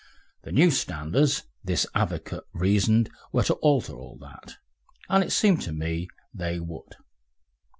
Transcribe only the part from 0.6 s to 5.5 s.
standards, this advocate reasoned, were to alter all that, and it